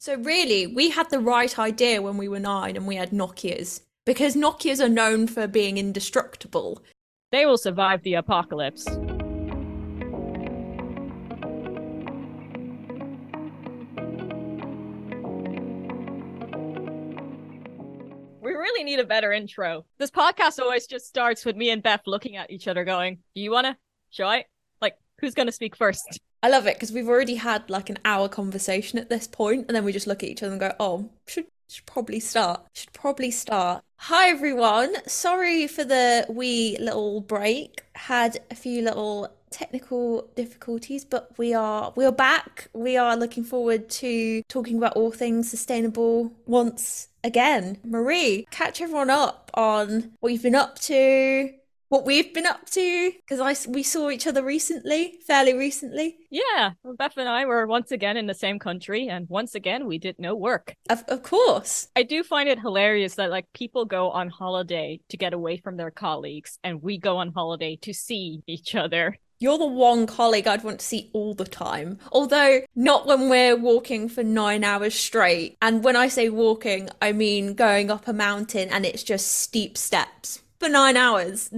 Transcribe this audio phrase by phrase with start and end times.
[0.00, 3.80] So really, we had the right idea when we were nine and we had Nokias.
[4.06, 6.80] Because Nokias are known for being indestructible.
[7.32, 8.86] They will survive the apocalypse.
[18.40, 19.84] We really need a better intro.
[19.98, 23.40] This podcast always just starts with me and Beth looking at each other going, Do
[23.40, 23.76] you wanna?
[24.10, 24.44] Shall I?
[24.80, 26.20] Like, who's gonna speak first?
[26.42, 29.76] I love it because we've already had like an hour conversation at this point, and
[29.76, 32.60] then we just look at each other and go, "Oh, should should probably start.
[32.74, 34.94] Should probably start." Hi everyone.
[35.08, 37.82] Sorry for the wee little break.
[37.94, 42.68] Had a few little technical difficulties, but we are we are back.
[42.72, 47.78] We are looking forward to talking about all things sustainable once again.
[47.84, 51.52] Marie, catch everyone up on what you've been up to,
[51.88, 56.16] what we've been up to because I we saw each other recently, fairly recently.
[56.30, 59.86] Yeah, well, Beth and I were once again in the same country, and once again
[59.86, 60.74] we did no work.
[60.90, 65.16] Of of course, I do find it hilarious that like people go on holiday to
[65.16, 69.16] get away from their colleagues, and we go on holiday to see each other.
[69.40, 71.98] You're the one colleague I'd want to see all the time.
[72.10, 75.56] Although, not when we're walking for nine hours straight.
[75.62, 79.78] And when I say walking, I mean going up a mountain and it's just steep
[79.78, 81.50] steps for nine hours.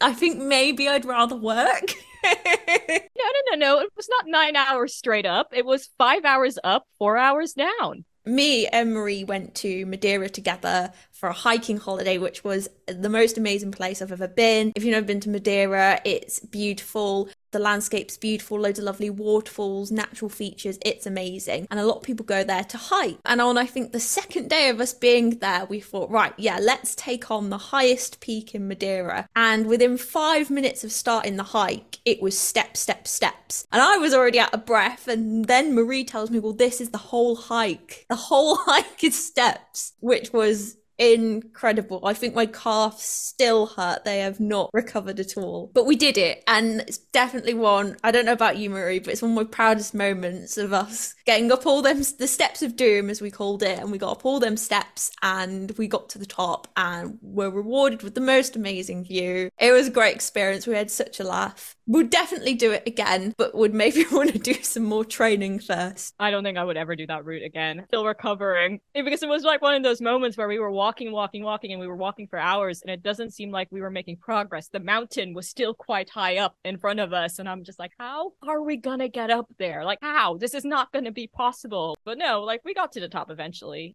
[0.00, 1.92] I think maybe I'd rather work.
[2.24, 3.80] no, no, no, no.
[3.80, 5.48] It was not nine hours straight up.
[5.52, 10.92] It was five hours up, four hours down me and Marie went to Madeira together
[11.16, 14.72] for a hiking holiday, which was the most amazing place I've ever been.
[14.76, 17.30] If you've never been to Madeira, it's beautiful.
[17.52, 20.78] The landscape's beautiful, loads of lovely waterfalls, natural features.
[20.84, 21.68] It's amazing.
[21.70, 23.16] And a lot of people go there to hike.
[23.24, 26.58] And on, I think, the second day of us being there, we thought, right, yeah,
[26.60, 29.26] let's take on the highest peak in Madeira.
[29.34, 33.66] And within five minutes of starting the hike, it was step, step, steps.
[33.72, 35.08] And I was already out of breath.
[35.08, 38.04] And then Marie tells me, well, this is the whole hike.
[38.10, 42.00] The whole hike is steps, which was incredible.
[42.04, 44.04] I think my calves still hurt.
[44.04, 45.70] They have not recovered at all.
[45.74, 46.42] But we did it.
[46.46, 49.44] And it's definitely one, I don't know about you, Marie, but it's one of my
[49.44, 53.62] proudest moments of us getting up all them, the steps of doom, as we called
[53.62, 53.78] it.
[53.78, 57.50] And we got up all them steps and we got to the top and were
[57.50, 59.50] rewarded with the most amazing view.
[59.58, 60.66] It was a great experience.
[60.66, 61.75] We had such a laugh.
[61.88, 66.14] Would definitely do it again, but would maybe want to do some more training first.
[66.18, 67.84] I don't think I would ever do that route again.
[67.86, 68.80] Still recovering.
[68.92, 71.80] Because it was like one of those moments where we were walking, walking, walking, and
[71.80, 74.68] we were walking for hours, and it doesn't seem like we were making progress.
[74.68, 77.92] The mountain was still quite high up in front of us, and I'm just like,
[77.98, 79.84] how are we gonna get up there?
[79.84, 80.38] Like, how?
[80.38, 81.96] This is not gonna be possible.
[82.04, 83.94] But no, like, we got to the top eventually.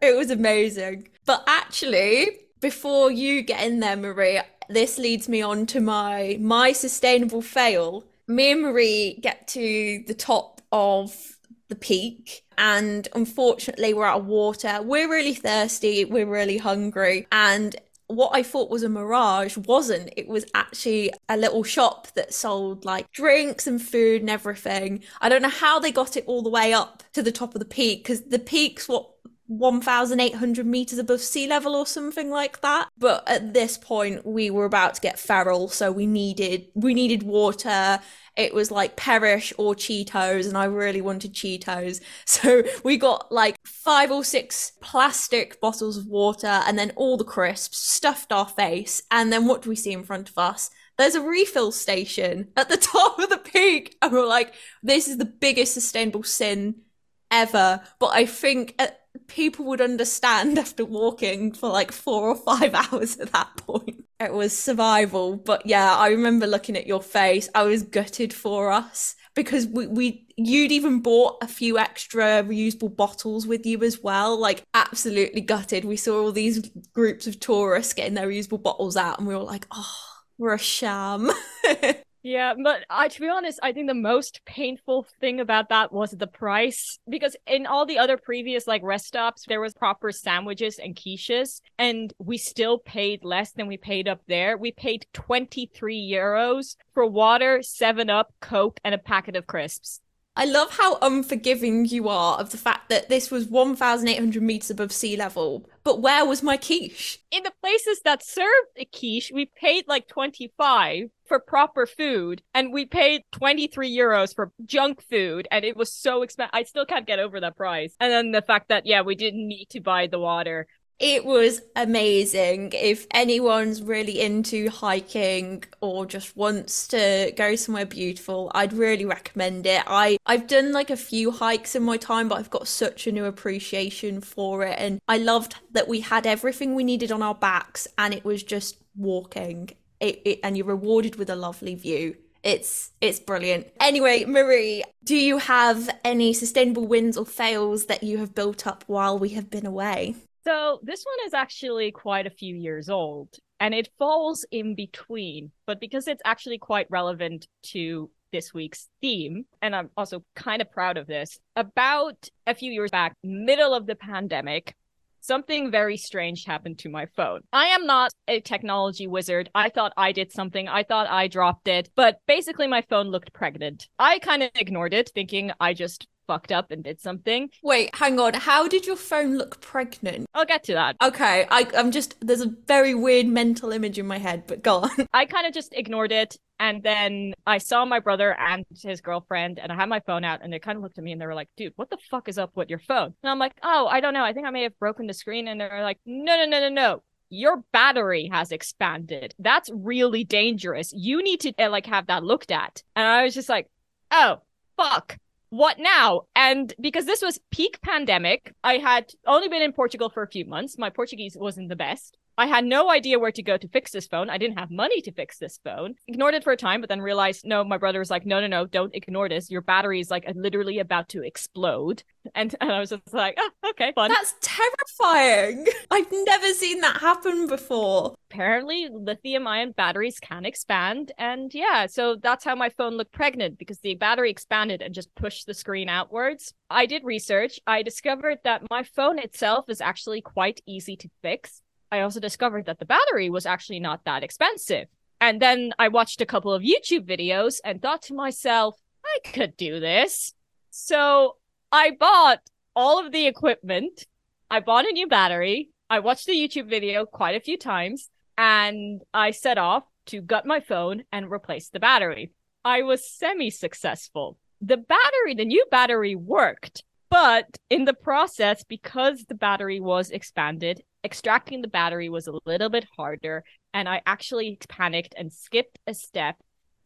[0.00, 1.08] It was amazing.
[1.26, 6.72] But actually, before you get in there, Marie, this leads me on to my my
[6.72, 8.04] sustainable fail.
[8.26, 11.38] Me and Marie get to the top of
[11.68, 14.80] the peak and unfortunately we're out of water.
[14.82, 17.76] We're really thirsty, we're really hungry and
[18.08, 20.12] what I thought was a mirage wasn't.
[20.16, 25.04] It was actually a little shop that sold like drinks and food and everything.
[25.20, 27.58] I don't know how they got it all the way up to the top of
[27.58, 29.10] the peak because the peak's what
[29.48, 32.88] 1,800 meters above sea level or something like that.
[32.98, 37.22] But at this point, we were about to get feral, so we needed we needed
[37.22, 38.00] water.
[38.36, 42.00] It was like perish or Cheetos, and I really wanted Cheetos.
[42.26, 47.24] So we got like five or six plastic bottles of water, and then all the
[47.24, 49.02] crisps stuffed our face.
[49.10, 50.70] And then what do we see in front of us?
[50.98, 55.16] There's a refill station at the top of the peak, and we're like, "This is
[55.16, 56.82] the biggest sustainable sin."
[57.30, 62.74] ever but i think at people would understand after walking for like four or five
[62.92, 64.04] hours at that point.
[64.20, 65.36] It was survival.
[65.36, 67.48] But yeah, I remember looking at your face.
[67.54, 72.94] I was gutted for us because we, we you'd even bought a few extra reusable
[72.94, 74.38] bottles with you as well.
[74.38, 75.84] Like absolutely gutted.
[75.84, 79.42] We saw all these groups of tourists getting their reusable bottles out and we were
[79.42, 79.94] like, oh,
[80.38, 81.30] we're a sham.
[82.22, 86.10] Yeah, but I, to be honest, I think the most painful thing about that was
[86.10, 90.78] the price because in all the other previous like rest stops, there was proper sandwiches
[90.78, 94.56] and quiches, and we still paid less than we paid up there.
[94.56, 100.00] We paid 23 euros for water, 7 Up, Coke, and a packet of crisps.
[100.38, 104.92] I love how unforgiving you are of the fact that this was 1,800 meters above
[104.92, 105.68] sea level.
[105.82, 107.18] But where was my quiche?
[107.32, 112.72] In the places that served a quiche, we paid like 25 for proper food and
[112.72, 116.50] we paid 23 euros for junk food and it was so expensive.
[116.54, 117.96] I still can't get over that price.
[117.98, 121.60] And then the fact that, yeah, we didn't need to buy the water It was
[121.76, 122.72] amazing.
[122.74, 129.66] If anyone's really into hiking or just wants to go somewhere beautiful, I'd really recommend
[129.66, 129.84] it.
[129.86, 133.12] I I've done like a few hikes in my time, but I've got such a
[133.12, 137.34] new appreciation for it and I loved that we had everything we needed on our
[137.34, 139.70] backs and it was just walking.
[140.00, 142.16] It, it, and you're rewarded with a lovely view.
[142.42, 143.68] It's it's brilliant.
[143.80, 148.82] Anyway, Marie, do you have any sustainable wins or fails that you have built up
[148.88, 150.16] while we have been away?
[150.48, 155.50] So this one is actually quite a few years old and it falls in between,
[155.66, 160.70] but because it's actually quite relevant to this week's theme, and I'm also kind of
[160.70, 164.74] proud of this, about a few years back, middle of the pandemic,
[165.20, 167.42] something very strange happened to my phone.
[167.52, 169.50] I am not a technology wizard.
[169.54, 170.66] I thought I did something.
[170.66, 173.86] I thought I dropped it, but basically my phone looked pregnant.
[173.98, 177.50] I kind of ignored it, thinking I just fucked up and did something.
[177.64, 178.34] Wait, hang on.
[178.34, 180.28] How did your phone look pregnant?
[180.34, 180.96] I'll get to that.
[181.02, 184.82] Okay, I, I'm just, there's a very weird mental image in my head, but go
[184.82, 184.90] on.
[185.12, 186.36] I kind of just ignored it.
[186.60, 190.40] And then I saw my brother and his girlfriend, and I had my phone out,
[190.42, 192.28] and they kind of looked at me and they were like, dude, what the fuck
[192.28, 193.14] is up with your phone?
[193.22, 194.24] And I'm like, oh, I don't know.
[194.24, 195.48] I think I may have broken the screen.
[195.48, 199.34] And they're like, no, no, no, no, no your battery has expanded.
[199.38, 200.94] That's really dangerous.
[200.94, 202.82] You need to uh, like have that looked at.
[202.96, 203.68] And I was just like,
[204.10, 204.38] oh,
[204.78, 205.18] fuck
[205.50, 206.22] what now?
[206.36, 210.44] And because this was peak pandemic, I had only been in Portugal for a few
[210.44, 210.76] months.
[210.78, 212.17] My Portuguese wasn't the best.
[212.38, 214.30] I had no idea where to go to fix this phone.
[214.30, 215.96] I didn't have money to fix this phone.
[216.06, 218.46] Ignored it for a time, but then realized, no, my brother was like, no, no,
[218.46, 219.50] no, don't ignore this.
[219.50, 222.04] Your battery is like literally about to explode.
[222.36, 224.10] And, and I was just like, oh, okay, fun.
[224.10, 225.66] That's terrifying.
[225.90, 228.14] I've never seen that happen before.
[228.30, 231.10] Apparently, lithium ion batteries can expand.
[231.18, 235.12] And yeah, so that's how my phone looked pregnant because the battery expanded and just
[235.16, 236.54] pushed the screen outwards.
[236.70, 237.58] I did research.
[237.66, 242.66] I discovered that my phone itself is actually quite easy to fix I also discovered
[242.66, 244.88] that the battery was actually not that expensive.
[245.20, 249.56] And then I watched a couple of YouTube videos and thought to myself, I could
[249.56, 250.34] do this.
[250.70, 251.36] So
[251.72, 252.40] I bought
[252.76, 254.06] all of the equipment.
[254.50, 255.70] I bought a new battery.
[255.90, 260.46] I watched the YouTube video quite a few times and I set off to gut
[260.46, 262.32] my phone and replace the battery.
[262.64, 264.38] I was semi successful.
[264.60, 270.82] The battery, the new battery worked, but in the process, because the battery was expanded,
[271.04, 273.44] extracting the battery was a little bit harder.
[273.72, 276.36] And I actually panicked and skipped a step.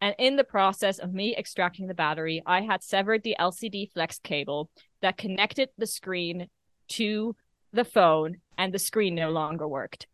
[0.00, 4.18] And in the process of me extracting the battery, I had severed the LCD flex
[4.18, 4.68] cable
[5.00, 6.48] that connected the screen
[6.88, 7.36] to
[7.72, 10.06] the phone, and the screen no longer worked.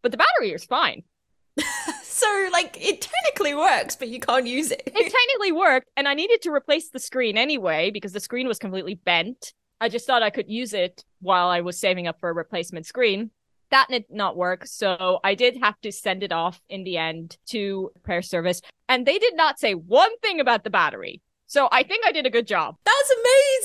[0.00, 1.02] But the battery is fine.
[2.02, 4.82] so, like, it technically works, but you can't use it.
[4.86, 8.58] it technically worked, and I needed to replace the screen anyway because the screen was
[8.58, 9.52] completely bent.
[9.80, 12.86] I just thought I could use it while I was saving up for a replacement
[12.86, 13.30] screen
[13.72, 14.66] that did not work.
[14.66, 18.60] So I did have to send it off in the end to repair service.
[18.88, 21.20] And they did not say one thing about the battery.
[21.52, 22.78] So I think I did a good job.
[22.82, 23.12] That's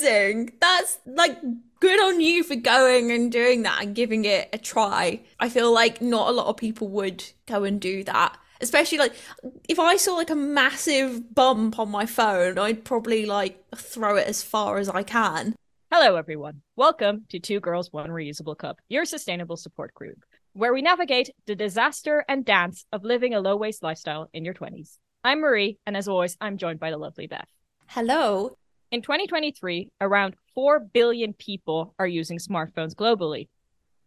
[0.02, 0.52] amazing.
[0.60, 1.38] That's like
[1.80, 5.22] good on you for going and doing that and giving it a try.
[5.40, 8.38] I feel like not a lot of people would go and do that.
[8.60, 9.14] Especially like
[9.70, 14.28] if I saw like a massive bump on my phone, I'd probably like throw it
[14.28, 15.56] as far as I can.
[15.90, 16.64] Hello, everyone.
[16.76, 21.56] Welcome to Two Girls, One Reusable Cup, your sustainable support group, where we navigate the
[21.56, 24.98] disaster and dance of living a low waste lifestyle in your 20s.
[25.24, 27.48] I'm Marie, and as always, I'm joined by the lovely Beth.
[27.90, 28.58] Hello.
[28.92, 33.48] In 2023, around 4 billion people are using smartphones globally,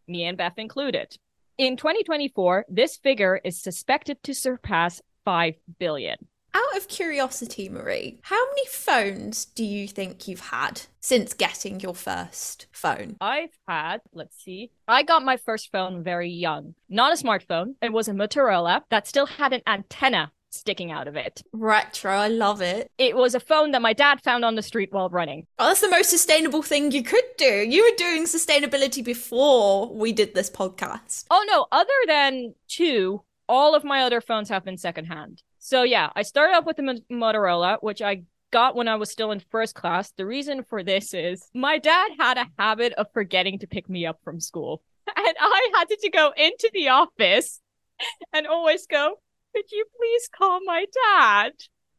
[0.06, 1.16] me and Beth included.
[1.56, 6.16] In 2024, this figure is suspected to surpass 5 billion.
[6.52, 11.94] Out of curiosity, Marie, how many phones do you think you've had since getting your
[11.94, 13.16] first phone?
[13.20, 16.74] I've had, let's see, I got my first phone very young.
[16.90, 21.16] Not a smartphone, it was a Motorola that still had an antenna sticking out of
[21.16, 21.42] it.
[21.52, 22.90] Retro, I love it.
[22.98, 25.46] It was a phone that my dad found on the street while running.
[25.58, 27.46] Oh, that's the most sustainable thing you could do.
[27.46, 31.24] You were doing sustainability before we did this podcast.
[31.30, 35.42] Oh no, other than two, all of my other phones have been secondhand.
[35.58, 39.30] So yeah, I started off with the Motorola, which I got when I was still
[39.30, 40.12] in first class.
[40.16, 44.06] The reason for this is my dad had a habit of forgetting to pick me
[44.06, 44.82] up from school.
[45.16, 47.60] And I had to go into the office
[48.32, 49.16] and always go,
[49.54, 51.52] Could you please call my dad?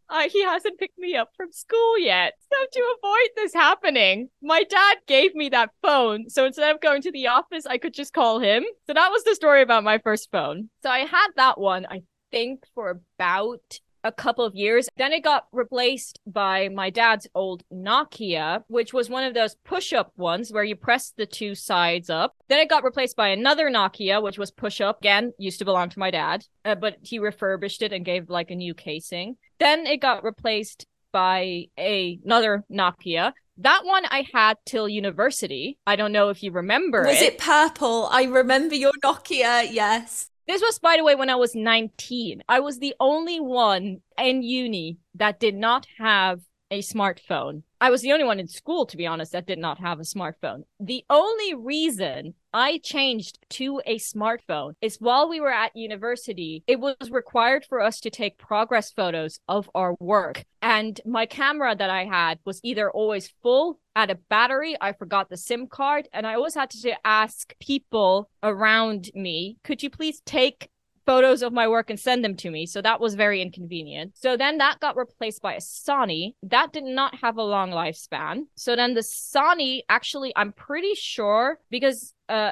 [0.10, 2.34] Uh, he hasn't picked me up from school yet.
[2.52, 6.30] So, to avoid this happening, my dad gave me that phone.
[6.30, 8.66] So, instead of going to the office, I could just call him.
[8.88, 10.70] So, that was the story about my first phone.
[10.84, 11.86] So, I had that one.
[11.90, 14.90] I think for about a couple of years.
[14.98, 19.94] Then it got replaced by my dad's old Nokia, which was one of those push
[19.94, 22.36] up ones where you press the two sides up.
[22.50, 25.00] Then it got replaced by another Nokia, which was push up.
[25.00, 28.52] Again, used to belong to my dad, uh, but he refurbished it and gave like
[28.52, 29.38] a new casing.
[29.60, 33.34] Then it got replaced by a, another Nokia.
[33.58, 35.78] That one I had till university.
[35.86, 37.34] I don't know if you remember Was it.
[37.34, 38.08] it purple?
[38.12, 40.31] I remember your Nokia, yes.
[40.52, 42.44] This was, by the way, when I was 19.
[42.50, 47.64] I was the only one in uni that did not have a smartphone.
[47.80, 50.04] I was the only one in school, to be honest, that did not have a
[50.04, 50.64] smartphone.
[50.78, 56.80] The only reason I changed to a smartphone is while we were at university, it
[56.80, 60.44] was required for us to take progress photos of our work.
[60.62, 65.30] And my camera that I had was either always full at a battery, I forgot
[65.30, 70.22] the SIM card, and I always had to ask people around me, could you please
[70.26, 70.70] take
[71.06, 72.66] photos of my work and send them to me.
[72.66, 74.18] So that was very inconvenient.
[74.18, 76.34] So then that got replaced by a Sony.
[76.44, 78.44] That did not have a long lifespan.
[78.56, 82.52] So then the Sony actually, I'm pretty sure because uh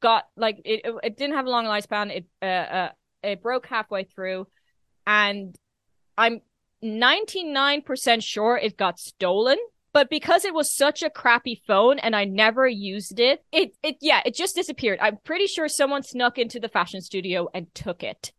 [0.00, 2.10] got like it it didn't have a long lifespan.
[2.10, 2.88] It uh, uh
[3.22, 4.46] it broke halfway through
[5.06, 5.54] and
[6.16, 6.40] I'm
[6.82, 9.58] 99% sure it got stolen
[9.92, 13.96] but because it was such a crappy phone and I never used it, it it
[14.00, 14.98] yeah, it just disappeared.
[15.00, 18.32] I'm pretty sure someone snuck into the fashion studio and took it.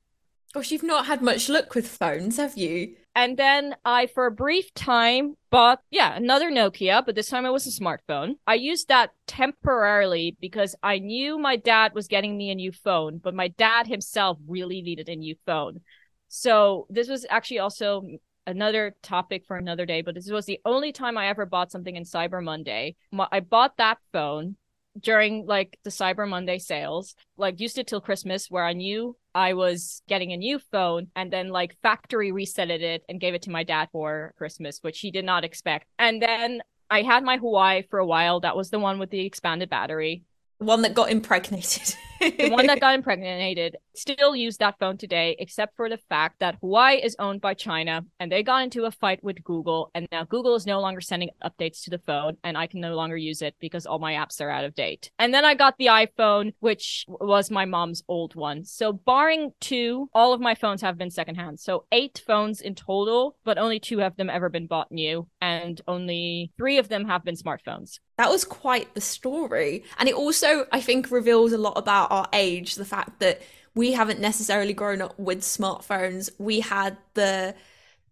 [0.54, 2.96] Gosh, you've not had much luck with phones, have you?
[3.16, 7.52] And then I, for a brief time, bought, yeah, another Nokia, but this time it
[7.52, 8.36] was a smartphone.
[8.46, 13.18] I used that temporarily because I knew my dad was getting me a new phone,
[13.18, 15.82] but my dad himself really needed a new phone.
[16.28, 18.04] So this was actually also
[18.52, 21.96] another topic for another day, but this was the only time I ever bought something
[21.96, 22.96] in Cyber Monday.
[23.32, 24.58] I bought that phone
[25.00, 29.54] during like the Cyber Monday sales, like used it till Christmas where I knew I
[29.54, 33.52] was getting a new phone and then like factory resetted it and gave it to
[33.52, 35.88] my dad for Christmas, which he did not expect.
[35.98, 38.42] And then I had my Huawei for a while.
[38.42, 40.24] That was the one with the expanded battery.
[40.62, 41.96] One that got impregnated.
[42.20, 46.62] the one that got impregnated still use that phone today, except for the fact that
[46.62, 49.90] Huawei is owned by China and they got into a fight with Google.
[49.96, 52.96] And now Google is no longer sending updates to the phone, and I can no
[52.96, 55.10] longer use it because all my apps are out of date.
[55.18, 58.64] And then I got the iPhone, which was my mom's old one.
[58.64, 61.60] So, barring two, all of my phones have been secondhand.
[61.60, 65.82] So, eight phones in total, but only two of them ever been bought new, and
[65.88, 68.00] only three of them have been smartphones.
[68.18, 69.84] That was quite the story.
[69.98, 73.42] And it also, I think, reveals a lot about our age the fact that
[73.74, 76.30] we haven't necessarily grown up with smartphones.
[76.38, 77.56] We had the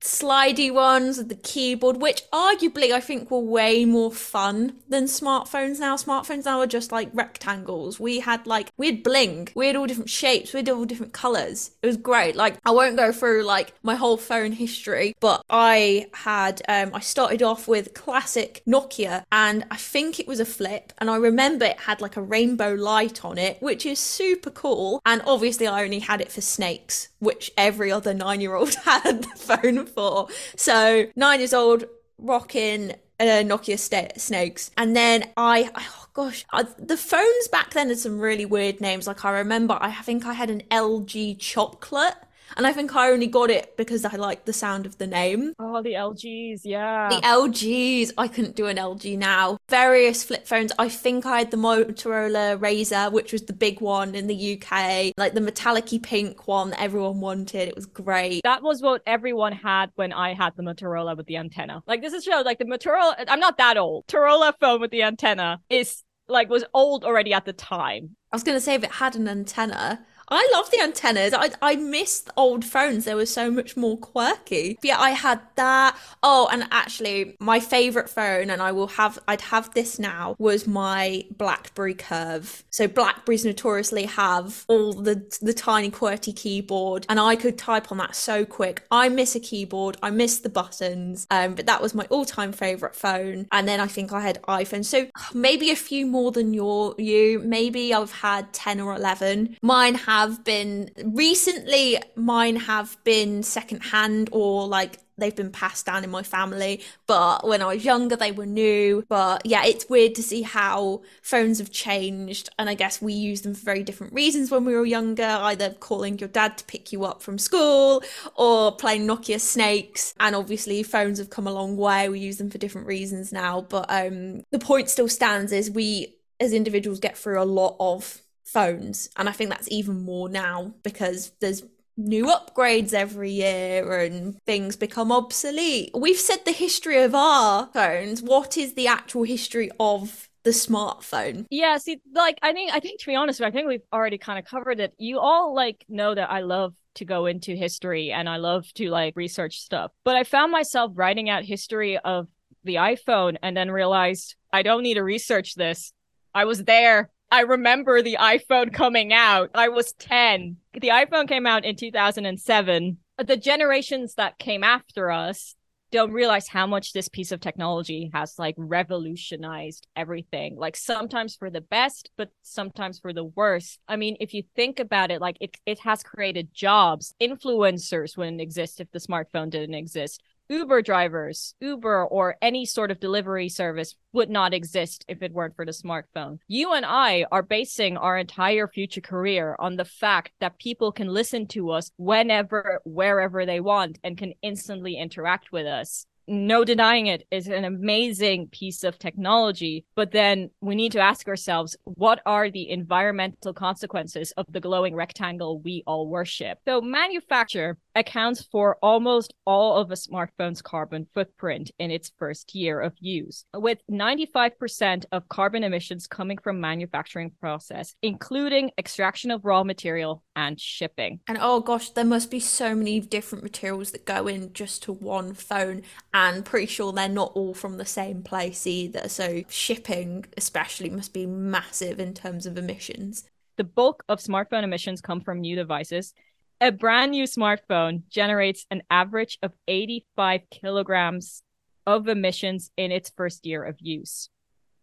[0.01, 5.79] slidey ones with the keyboard, which arguably I think were way more fun than smartphones
[5.79, 5.95] now.
[5.95, 7.99] Smartphones now are just like rectangles.
[7.99, 11.13] We had like, we had bling, we had all different shapes, we had all different
[11.13, 11.71] colors.
[11.81, 12.35] It was great.
[12.35, 16.99] Like, I won't go through like my whole phone history, but I had, um, I
[16.99, 20.93] started off with classic Nokia and I think it was a flip.
[20.99, 25.01] And I remember it had like a rainbow light on it, which is super cool.
[25.05, 29.23] And obviously, I only had it for snakes, which every other nine year old had
[29.23, 30.27] the phone for.
[30.55, 31.85] So nine years old,
[32.17, 36.45] rocking uh, Nokia st- Snakes, and then I, oh gosh,
[36.77, 39.07] the phones back then had some really weird names.
[39.07, 42.15] Like I remember, I think I had an LG Chocolate.
[42.57, 45.53] And I think I only got it because I liked the sound of the name.
[45.59, 47.09] Oh, the LGs, yeah.
[47.09, 48.13] The LGs.
[48.17, 49.57] I couldn't do an LG now.
[49.69, 50.71] Various flip phones.
[50.79, 55.13] I think I had the Motorola Razr, which was the big one in the UK,
[55.17, 57.67] like the metallic pink one that everyone wanted.
[57.67, 58.41] It was great.
[58.43, 61.83] That was what everyone had when I had the Motorola with the antenna.
[61.87, 63.25] Like this is show like the Motorola.
[63.27, 64.05] I'm not that old.
[64.07, 68.15] Motorola phone with the antenna is like was old already at the time.
[68.31, 71.33] I was gonna say if it had an antenna, I love the antennas.
[71.33, 73.05] I I miss old phones.
[73.05, 74.75] They were so much more quirky.
[74.75, 75.97] But yeah, I had that.
[76.23, 79.19] Oh, and actually, my favorite phone, and I will have.
[79.27, 80.35] I'd have this now.
[80.37, 82.63] Was my BlackBerry Curve.
[82.69, 87.97] So Blackberries notoriously have all the the tiny QWERTY keyboard, and I could type on
[87.97, 88.83] that so quick.
[88.91, 89.97] I miss a keyboard.
[90.03, 91.27] I miss the buttons.
[91.31, 93.47] Um, but that was my all time favorite phone.
[93.51, 94.85] And then I think I had iPhone.
[94.85, 97.39] So maybe a few more than your you.
[97.39, 99.57] Maybe I've had ten or eleven.
[99.61, 106.03] Mine have have been recently mine have been secondhand or like they've been passed down
[106.03, 109.03] in my family but when i was younger they were new.
[109.09, 113.41] But yeah it's weird to see how phones have changed and i guess we use
[113.41, 116.91] them for very different reasons when we were younger either calling your dad to pick
[116.91, 118.03] you up from school
[118.35, 122.49] or playing nokia snakes and obviously phones have come a long way we use them
[122.49, 123.61] for different reasons now.
[123.61, 128.21] But um the point still stands is we as individuals get through a lot of
[128.53, 129.09] phones.
[129.15, 131.63] And I think that's even more now because there's
[131.97, 135.91] new upgrades every year and things become obsolete.
[135.93, 138.21] We've said the history of our phones.
[138.21, 141.45] What is the actual history of the smartphone?
[141.49, 144.39] Yeah, see, like I think I think to be honest, I think we've already kind
[144.39, 144.93] of covered it.
[144.97, 148.89] You all like know that I love to go into history and I love to
[148.89, 149.91] like research stuff.
[150.05, 152.27] But I found myself writing out history of
[152.63, 155.93] the iPhone and then realized I don't need to research this.
[156.33, 157.09] I was there.
[157.31, 159.51] I remember the iPhone coming out.
[159.53, 160.57] I was 10.
[160.73, 162.97] The iPhone came out in 2007.
[163.23, 165.55] The generations that came after us
[165.91, 171.49] don't realize how much this piece of technology has like revolutionized everything like sometimes for
[171.49, 175.37] the best but sometimes for the worst i mean if you think about it like
[175.41, 181.53] it, it has created jobs influencers wouldn't exist if the smartphone didn't exist Uber drivers,
[181.61, 185.71] Uber or any sort of delivery service would not exist if it weren't for the
[185.71, 186.39] smartphone.
[186.47, 191.07] You and I are basing our entire future career on the fact that people can
[191.07, 197.07] listen to us whenever, wherever they want and can instantly interact with us no denying
[197.07, 199.85] it is an amazing piece of technology.
[199.95, 204.95] But then we need to ask ourselves what are the environmental consequences of the glowing
[204.95, 206.59] rectangle we all worship?
[206.65, 212.79] So manufacture accounts for almost all of a smartphone's carbon footprint in its first year
[212.79, 219.63] of use with 95% of carbon emissions coming from manufacturing process including extraction of raw
[219.63, 221.19] material and shipping.
[221.27, 224.93] And oh gosh there must be so many different materials that go in just to
[224.93, 225.83] one phone
[226.19, 229.07] and pretty sure they're not all from the same place either.
[229.07, 233.23] So shipping, especially, must be massive in terms of emissions.
[233.55, 236.13] The bulk of smartphone emissions come from new devices.
[236.59, 241.41] A brand new smartphone generates an average of 85 kilograms
[241.87, 244.27] of emissions in its first year of use.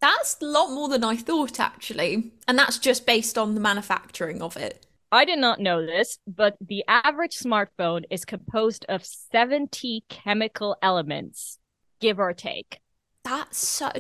[0.01, 2.33] That's a lot more than I thought, actually.
[2.49, 4.87] And that's just based on the manufacturing of it.
[5.13, 11.59] I did not know this, but the average smartphone is composed of 70 chemical elements,
[12.01, 12.81] give or take.
[13.25, 13.91] That's so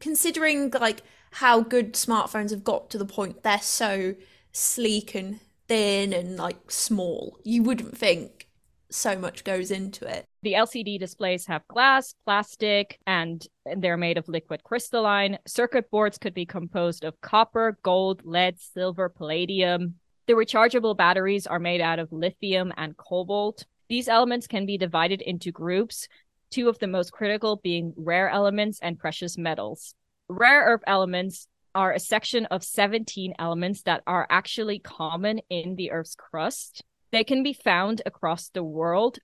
[0.00, 4.14] considering like how good smartphones have got to the point they're so
[4.52, 7.38] sleek and thin and like small.
[7.44, 8.48] You wouldn't think
[8.90, 10.24] so much goes into it.
[10.42, 13.44] The LCD displays have glass, plastic, and
[13.76, 15.38] they're made of liquid crystalline.
[15.46, 19.94] Circuit boards could be composed of copper, gold, lead, silver, palladium,
[20.26, 23.64] the rechargeable batteries are made out of lithium and cobalt.
[23.88, 26.08] These elements can be divided into groups,
[26.50, 29.94] two of the most critical being rare elements and precious metals.
[30.28, 35.90] Rare earth elements are a section of 17 elements that are actually common in the
[35.90, 36.82] Earth's crust.
[37.10, 39.18] They can be found across the world,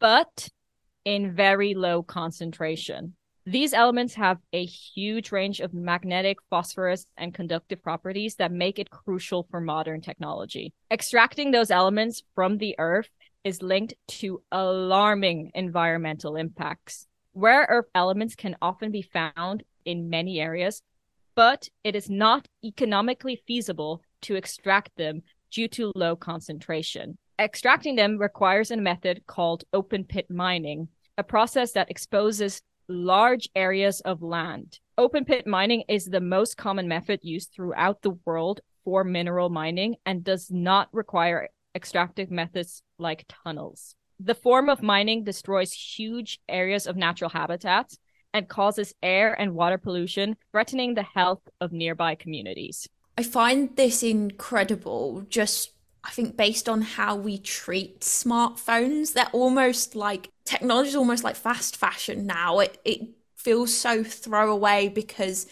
[0.00, 0.48] but
[1.04, 3.14] in very low concentration.
[3.46, 8.88] These elements have a huge range of magnetic, phosphorus, and conductive properties that make it
[8.88, 10.72] crucial for modern technology.
[10.90, 13.10] Extracting those elements from the earth
[13.44, 17.06] is linked to alarming environmental impacts.
[17.34, 20.80] Rare earth elements can often be found in many areas,
[21.34, 27.18] but it is not economically feasible to extract them due to low concentration.
[27.38, 34.00] Extracting them requires a method called open pit mining, a process that exposes large areas
[34.00, 34.78] of land.
[34.96, 39.96] Open pit mining is the most common method used throughout the world for mineral mining
[40.04, 43.96] and does not require extractive methods like tunnels.
[44.20, 47.98] The form of mining destroys huge areas of natural habitats
[48.32, 52.88] and causes air and water pollution, threatening the health of nearby communities.
[53.16, 55.73] I find this incredible just
[56.04, 61.36] I think based on how we treat smartphones, they're almost like technology is almost like
[61.36, 62.60] fast fashion now.
[62.60, 63.00] It it
[63.36, 65.46] feels so throwaway because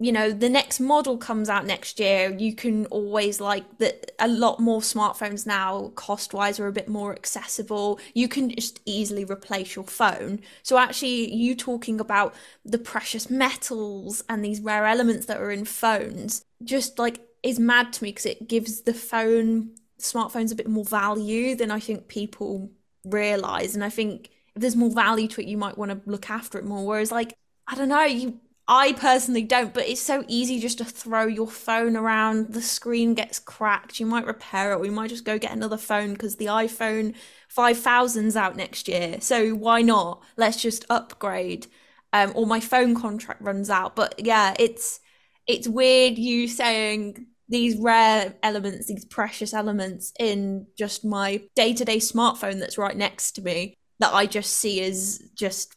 [0.00, 2.34] you know the next model comes out next year.
[2.36, 6.88] You can always like that a lot more smartphones now cost wise are a bit
[6.88, 8.00] more accessible.
[8.14, 10.40] You can just easily replace your phone.
[10.64, 15.64] So actually you talking about the precious metals and these rare elements that are in
[15.64, 20.68] phones just like is mad to me because it gives the phone smartphones a bit
[20.68, 22.70] more value than I think people
[23.04, 23.74] realize.
[23.74, 26.58] And I think if there's more value to it, you might want to look after
[26.58, 26.86] it more.
[26.86, 27.34] Whereas, like,
[27.66, 28.40] I don't know, you.
[28.66, 32.54] I personally don't, but it's so easy just to throw your phone around.
[32.54, 34.00] The screen gets cracked.
[34.00, 34.80] You might repair it.
[34.80, 37.14] We might just go get another phone because the iPhone
[37.54, 39.20] 5000's out next year.
[39.20, 40.22] So why not?
[40.38, 41.66] Let's just upgrade.
[42.14, 43.96] Um, or my phone contract runs out.
[43.96, 45.00] But yeah, it's
[45.46, 51.84] it's weird you saying these rare elements, these precious elements in just my day to
[51.84, 55.76] day smartphone that's right next to me that I just see as just,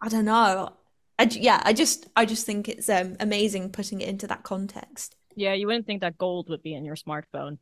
[0.00, 0.72] I don't know.
[1.18, 5.16] I, yeah, I just, I just think it's um, amazing putting it into that context.
[5.34, 7.58] Yeah, you wouldn't think that gold would be in your smartphone.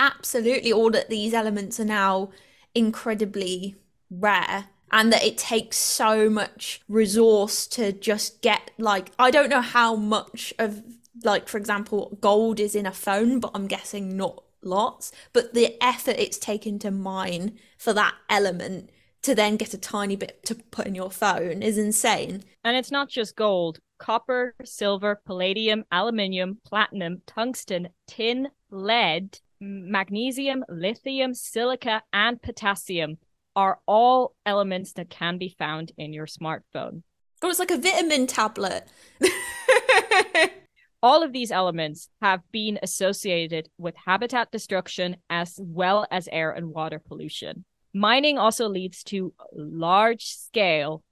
[0.00, 2.30] absolutely all that these elements are now
[2.74, 3.76] incredibly
[4.10, 9.60] rare and that it takes so much resource to just get like I don't know
[9.60, 10.82] how much of
[11.24, 15.82] like for example gold is in a phone but I'm guessing not lots but the
[15.82, 18.90] effort it's taken to mine for that element
[19.22, 22.90] to then get a tiny bit to put in your phone is insane and it's
[22.90, 32.40] not just gold copper silver palladium aluminium platinum tungsten tin lead magnesium lithium silica and
[32.42, 33.18] potassium
[33.54, 37.02] are all elements that can be found in your smartphone.
[37.42, 38.86] Oh, it's like a vitamin tablet.
[41.02, 46.68] all of these elements have been associated with habitat destruction as well as air and
[46.70, 47.64] water pollution.
[47.92, 51.02] Mining also leads to large scale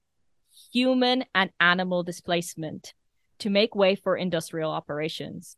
[0.72, 2.94] human and animal displacement
[3.40, 5.56] to make way for industrial operations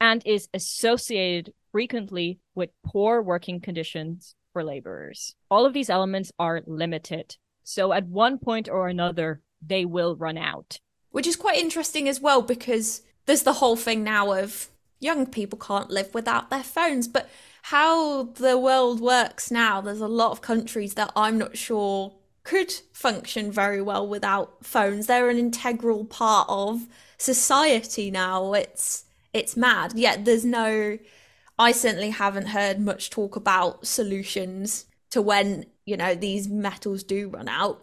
[0.00, 5.34] and is associated frequently with poor working conditions for laborers.
[5.50, 7.36] All of these elements are limited.
[7.64, 10.78] So at one point or another, they will run out.
[11.10, 14.68] Which is quite interesting as well because there's the whole thing now of
[15.00, 17.08] young people can't live without their phones.
[17.08, 17.28] But
[17.62, 22.72] how the world works now, there's a lot of countries that I'm not sure could
[22.92, 25.06] function very well without phones.
[25.06, 28.52] They're an integral part of society now.
[28.52, 29.94] It's it's mad.
[29.96, 30.98] Yet there's no
[31.58, 37.28] I certainly haven't heard much talk about solutions to when, you know, these metals do
[37.28, 37.82] run out.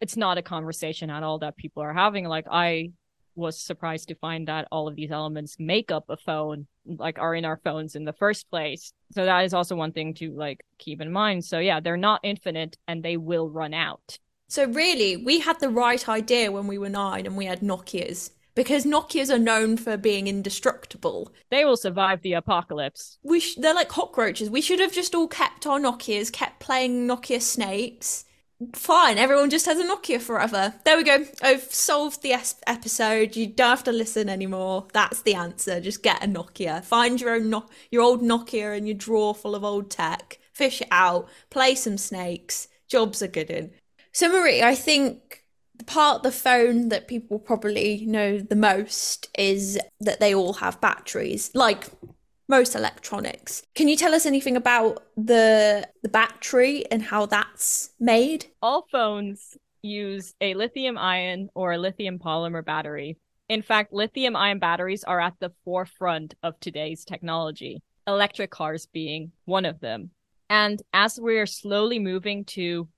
[0.00, 2.24] It's not a conversation at all that people are having.
[2.24, 2.92] Like, I
[3.34, 7.34] was surprised to find that all of these elements make up a phone, like, are
[7.34, 8.92] in our phones in the first place.
[9.12, 11.44] So, that is also one thing to, like, keep in mind.
[11.44, 14.18] So, yeah, they're not infinite and they will run out.
[14.48, 18.30] So, really, we had the right idea when we were nine and we had Nokias
[18.54, 21.32] because Nokias are known for being indestructible.
[21.50, 23.18] They will survive the apocalypse.
[23.22, 24.50] We sh- they're like cockroaches.
[24.50, 28.24] We should have just all kept our Nokias, kept playing Nokia Snakes.
[28.74, 30.74] Fine, everyone just has a Nokia forever.
[30.84, 31.24] There we go.
[31.42, 32.34] I've solved the
[32.66, 33.36] episode.
[33.36, 34.88] You don't have to listen anymore.
[34.92, 35.80] That's the answer.
[35.80, 36.84] Just get a Nokia.
[36.84, 40.38] Find your own no- your old Nokia in your drawer full of old tech.
[40.52, 41.28] Fish it out.
[41.50, 42.68] Play some snakes.
[42.88, 43.72] Jobs are good in.
[44.12, 45.44] So Marie, I think
[45.74, 50.54] the part of the phone that people probably know the most is that they all
[50.54, 51.88] have batteries, like
[52.48, 53.62] most electronics.
[53.74, 58.46] Can you tell us anything about the the battery and how that's made?
[58.60, 63.18] All phones use a lithium ion or a lithium polymer battery.
[63.48, 69.32] In fact, lithium ion batteries are at the forefront of today's technology, electric cars being
[69.44, 70.10] one of them.
[70.48, 72.88] And as we're slowly moving to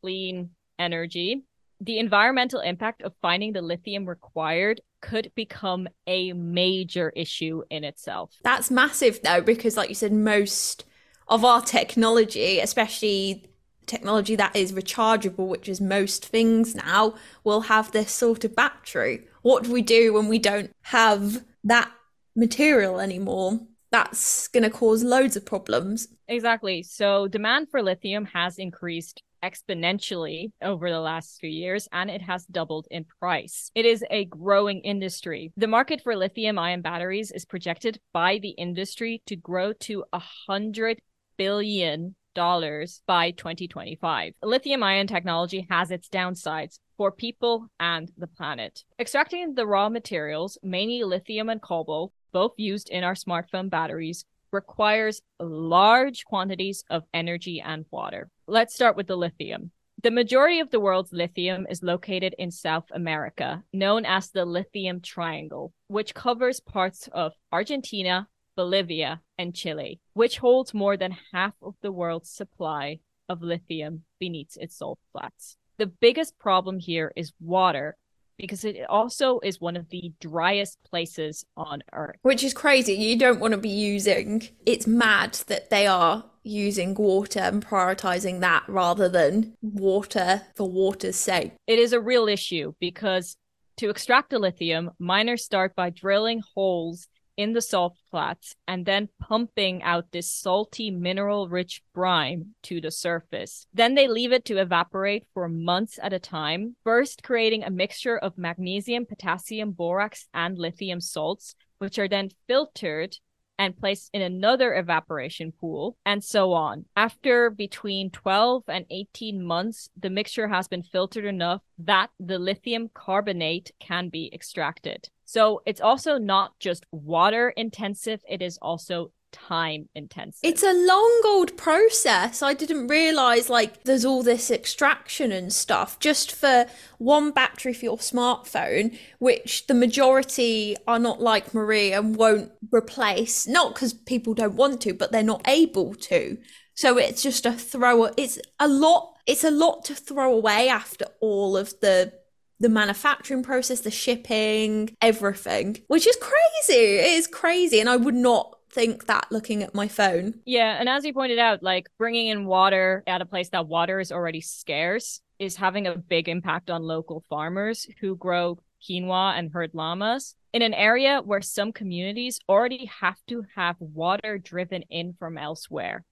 [0.00, 1.42] clean energy,
[1.80, 8.34] the environmental impact of finding the lithium required could become a major issue in itself.
[8.42, 10.84] That's massive, though, because, like you said, most
[11.28, 13.48] of our technology, especially
[13.86, 17.14] technology that is rechargeable, which is most things now,
[17.44, 19.28] will have this sort of battery.
[19.42, 21.90] What do we do when we don't have that
[22.34, 23.60] material anymore?
[23.92, 26.08] That's going to cause loads of problems.
[26.26, 26.82] Exactly.
[26.82, 32.46] So, demand for lithium has increased exponentially over the last few years and it has
[32.46, 33.70] doubled in price.
[33.74, 35.52] It is a growing industry.
[35.56, 40.22] The market for lithium ion batteries is projected by the industry to grow to a
[40.48, 41.00] hundred
[41.36, 44.34] billion dollars by 2025.
[44.42, 48.84] Lithium ion technology has its downsides for people and the planet.
[48.98, 54.24] Extracting the raw materials, mainly lithium and cobalt, both used in our smartphone batteries,
[54.56, 58.30] requires large quantities of energy and water.
[58.46, 59.70] Let's start with the lithium.
[60.02, 65.00] The majority of the world's lithium is located in South America, known as the Lithium
[65.00, 71.74] Triangle, which covers parts of Argentina, Bolivia, and Chile, which holds more than half of
[71.82, 75.56] the world's supply of lithium beneath its salt flats.
[75.78, 77.96] The biggest problem here is water,
[78.38, 82.16] because it also is one of the driest places on earth.
[82.22, 82.94] Which is crazy.
[82.94, 84.48] You don't want to be using.
[84.64, 91.16] It's mad that they are using water and prioritizing that rather than water for water's
[91.16, 91.52] sake.
[91.66, 93.36] It is a real issue because
[93.78, 99.08] to extract the lithium, miners start by drilling holes in the salt flats and then
[99.20, 103.66] pumping out this salty mineral rich brine to the surface.
[103.74, 108.16] Then they leave it to evaporate for months at a time, first creating a mixture
[108.16, 113.16] of magnesium, potassium, borax, and lithium salts, which are then filtered
[113.58, 116.84] and placed in another evaporation pool, and so on.
[116.94, 122.90] After between 12 and 18 months, the mixture has been filtered enough that the lithium
[122.92, 125.08] carbonate can be extracted.
[125.26, 130.40] So it's also not just water intensive, it is also time intensive.
[130.42, 132.42] It's a long old process.
[132.42, 136.66] I didn't realize like there's all this extraction and stuff just for
[136.98, 143.46] one battery for your smartphone, which the majority are not like Marie and won't replace,
[143.46, 146.38] not because people don't want to, but they're not able to.
[146.74, 148.04] So it's just a throw.
[148.16, 149.14] It's a lot.
[149.26, 152.12] It's a lot to throw away after all of the
[152.58, 156.96] the manufacturing process, the shipping, everything, which is crazy.
[156.96, 160.34] It is crazy, and I would not think that looking at my phone.
[160.44, 164.00] Yeah, and as you pointed out, like bringing in water at a place that water
[164.00, 169.50] is already scarce is having a big impact on local farmers who grow quinoa and
[169.52, 175.14] herd llamas in an area where some communities already have to have water driven in
[175.18, 176.04] from elsewhere.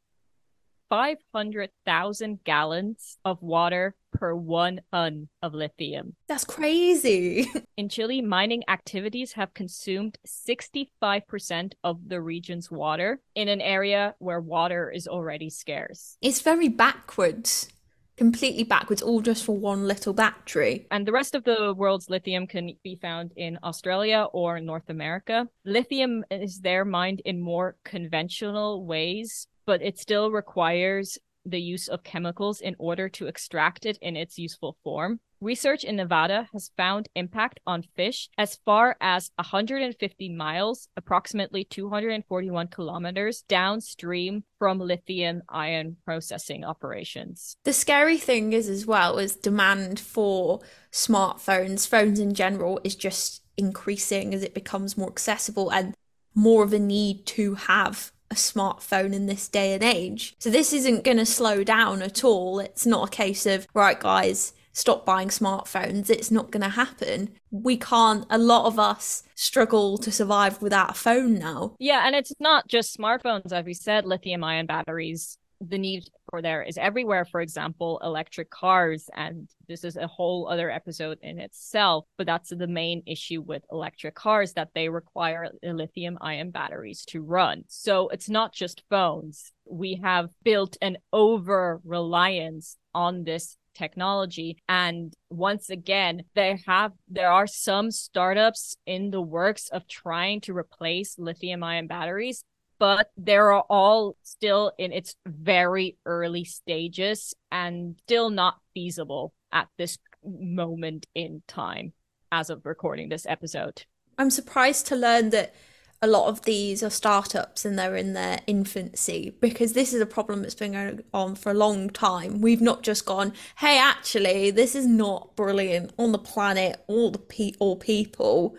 [0.94, 6.14] 500,000 gallons of water per one ton of lithium.
[6.28, 7.50] That's crazy.
[7.76, 14.40] In Chile, mining activities have consumed 65% of the region's water in an area where
[14.40, 16.16] water is already scarce.
[16.22, 17.68] It's very backwards.
[18.16, 20.86] Completely backwards, all just for one little battery.
[20.92, 25.48] And the rest of the world's lithium can be found in Australia or North America.
[25.64, 32.02] Lithium is there mined in more conventional ways but it still requires the use of
[32.02, 35.20] chemicals in order to extract it in its useful form.
[35.40, 42.68] Research in Nevada has found impact on fish as far as 150 miles, approximately 241
[42.68, 47.58] kilometers downstream from lithium ion processing operations.
[47.64, 53.42] The scary thing is, as well, is demand for smartphones, phones in general, is just
[53.58, 55.94] increasing as it becomes more accessible and
[56.34, 60.34] more of a need to have a smartphone in this day and age.
[60.40, 62.58] So this isn't going to slow down at all.
[62.58, 66.10] It's not a case of, right, guys, stop buying smartphones.
[66.10, 67.30] It's not going to happen.
[67.52, 71.76] We can't, a lot of us struggle to survive without a phone now.
[71.78, 76.42] Yeah, and it's not just smartphones, as we said, lithium ion batteries the need for
[76.42, 77.24] there is everywhere.
[77.24, 82.06] For example, electric cars, and this is a whole other episode in itself.
[82.16, 87.22] But that's the main issue with electric cars that they require lithium ion batteries to
[87.22, 87.64] run.
[87.68, 89.52] So it's not just phones.
[89.64, 97.30] We have built an over reliance on this technology and once again there have there
[97.30, 102.44] are some startups in the works of trying to replace lithium ion batteries
[102.78, 109.98] but they're all still in its very early stages and still not feasible at this
[110.24, 111.92] moment in time
[112.32, 113.84] as of recording this episode.
[114.18, 115.54] I'm surprised to learn that
[116.02, 120.06] a lot of these are startups and they're in their infancy because this is a
[120.06, 122.40] problem that's been going on for a long time.
[122.42, 127.18] We've not just gone, hey, actually, this is not brilliant on the planet, all the
[127.18, 128.56] pe- all people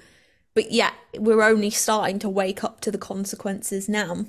[0.56, 4.26] but yet we're only starting to wake up to the consequences now.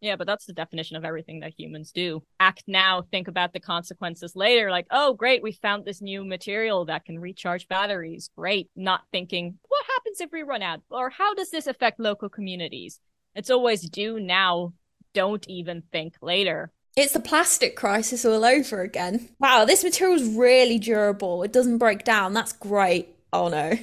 [0.00, 2.22] Yeah, but that's the definition of everything that humans do.
[2.38, 4.70] Act now, think about the consequences later.
[4.70, 8.30] Like, oh, great, we found this new material that can recharge batteries.
[8.34, 8.70] Great.
[8.74, 10.80] Not thinking, what happens if we run out?
[10.90, 12.98] Or how does this affect local communities?
[13.34, 14.72] It's always do now,
[15.12, 16.72] don't even think later.
[16.96, 19.28] It's the plastic crisis all over again.
[19.38, 21.42] Wow, this material is really durable.
[21.42, 22.32] It doesn't break down.
[22.32, 23.08] That's great.
[23.32, 23.78] Oh no.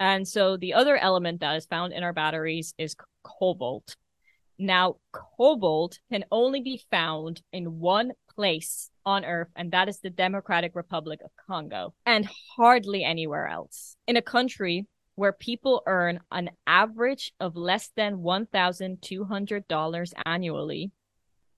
[0.00, 3.96] And so the other element that is found in our batteries is cobalt.
[4.58, 10.10] Now, cobalt can only be found in one place on Earth, and that is the
[10.10, 13.96] Democratic Republic of Congo, and hardly anywhere else.
[14.06, 20.90] In a country where people earn an average of less than $1,200 annually,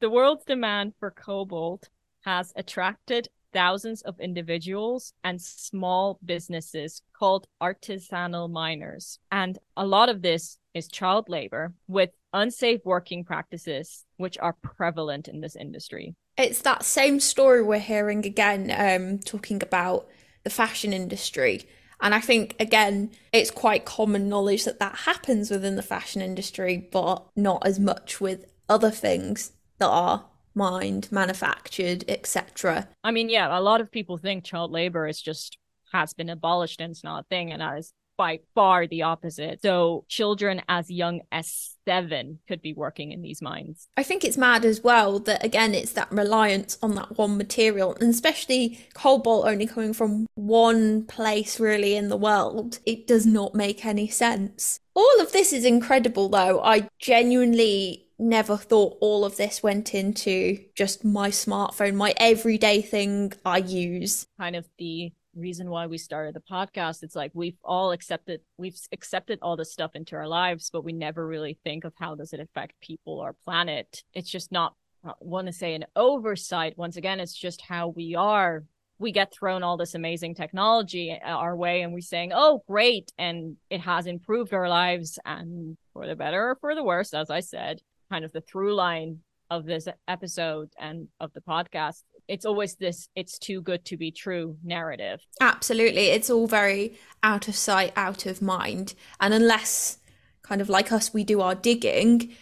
[0.00, 1.88] the world's demand for cobalt
[2.24, 9.18] has attracted thousands of individuals and small businesses called artisanal miners.
[9.30, 15.28] And a lot of this is child labor with unsafe working practices, which are prevalent
[15.28, 16.14] in this industry.
[16.36, 20.08] It's that same story we're hearing again, um, talking about
[20.44, 21.66] the fashion industry.
[22.00, 26.88] And I think, again, it's quite common knowledge that that happens within the fashion industry,
[26.90, 32.88] but not as much with other things that are mined, manufactured, etc.
[33.04, 35.58] I mean, yeah, a lot of people think child labor is just
[35.92, 39.62] has been abolished and it's not a thing, and that is by far the opposite.
[39.62, 43.88] So children as young as seven could be working in these mines.
[43.96, 47.96] I think it's mad as well that again it's that reliance on that one material
[47.98, 52.80] and especially cobalt only coming from one place really in the world.
[52.84, 54.80] It does not make any sense.
[54.92, 56.60] All of this is incredible though.
[56.62, 63.32] I genuinely never thought all of this went into just my smartphone, my everyday thing
[63.44, 64.26] I use.
[64.38, 67.02] Kind of the reason why we started the podcast.
[67.02, 70.92] It's like we've all accepted we've accepted all this stuff into our lives, but we
[70.92, 74.02] never really think of how does it affect people or planet.
[74.12, 76.76] It's just not I want to say an oversight.
[76.76, 78.64] Once again, it's just how we are.
[78.98, 83.10] We get thrown all this amazing technology eh, our way, and we're saying, "Oh, great!"
[83.16, 87.30] and it has improved our lives, and for the better or for the worse, as
[87.30, 87.80] I said.
[88.10, 89.20] Kind of the through line
[89.50, 94.12] of this episode and of the podcast it's always this it's too good to be
[94.12, 95.20] true narrative.
[95.40, 96.06] Absolutely.
[96.06, 98.94] It's all very out of sight out of mind.
[99.20, 99.98] And unless
[100.42, 102.32] kind of like us we do our digging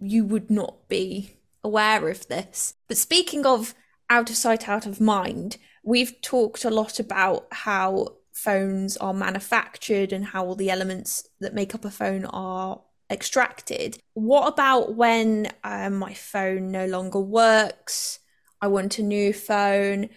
[0.00, 2.74] you would not be aware of this.
[2.88, 3.74] But speaking of
[4.08, 10.10] out of sight out of mind we've talked a lot about how phones are manufactured
[10.10, 13.98] and how all the elements that make up a phone are extracted.
[14.14, 18.18] What about when um, my phone no longer works?
[18.60, 20.10] I want a new phone.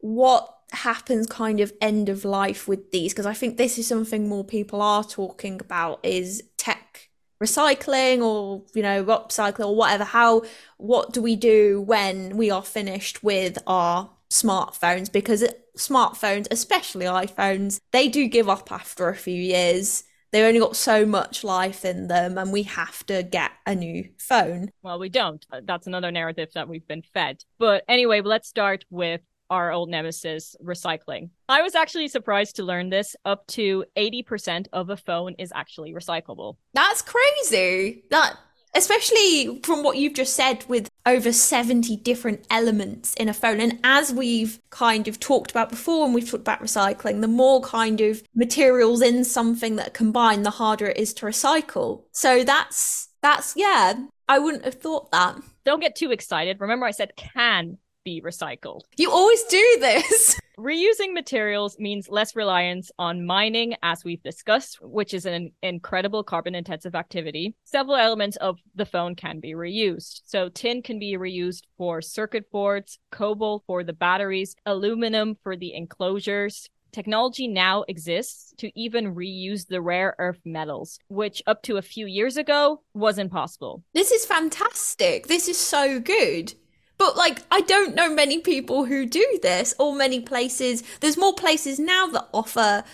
[0.00, 3.12] What happens kind of end of life with these?
[3.12, 7.08] Because I think this is something more people are talking about is tech
[7.42, 10.42] recycling or you know upcycling or whatever how
[10.76, 15.44] what do we do when we are finished with our smartphones because
[15.76, 21.06] smartphones especially iPhones they do give up after a few years they've only got so
[21.06, 24.70] much life in them and we have to get a new phone.
[24.82, 25.44] Well, we don't.
[25.52, 27.44] Uh, that's another narrative that we've been fed.
[27.58, 31.30] But anyway, let's start with our old nemesis, recycling.
[31.48, 33.16] I was actually surprised to learn this.
[33.24, 36.56] Up to 80% of a phone is actually recyclable.
[36.74, 38.04] That's crazy.
[38.10, 38.36] That
[38.74, 43.60] especially from what you've just said with over 70 different elements in a phone.
[43.60, 47.60] And as we've kind of talked about before, when we've talked about recycling, the more
[47.62, 52.04] kind of materials in something that combine, the harder it is to recycle.
[52.12, 53.94] So that's, that's, yeah,
[54.28, 55.36] I wouldn't have thought that.
[55.64, 56.60] Don't get too excited.
[56.60, 58.82] Remember, I said can be recycled.
[58.96, 60.40] You always do this.
[60.58, 66.54] Reusing materials means less reliance on mining, as we've discussed, which is an incredible carbon
[66.54, 67.54] intensive activity.
[67.64, 70.22] Several elements of the phone can be reused.
[70.24, 75.74] So, tin can be reused for circuit boards, cobalt for the batteries, aluminum for the
[75.74, 81.82] enclosures, Technology now exists to even reuse the rare earth metals, which up to a
[81.82, 83.84] few years ago was impossible.
[83.92, 85.26] This is fantastic.
[85.26, 86.54] This is so good.
[86.98, 90.82] But like, I don't know many people who do this, or many places.
[91.00, 92.84] There's more places now that offer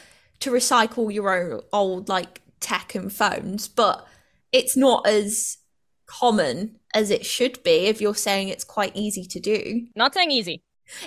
[0.40, 4.06] to recycle your own old like tech and phones, but
[4.52, 5.58] it's not as
[6.06, 9.86] common as it should be if you're saying it's quite easy to do.
[9.96, 10.62] Not saying easy.